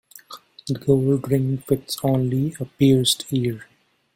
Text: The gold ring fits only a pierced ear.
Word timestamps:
The 0.65 0.73
gold 0.73 1.29
ring 1.29 1.59
fits 1.59 1.99
only 2.01 2.55
a 2.59 2.65
pierced 2.65 3.31
ear. 3.31 3.67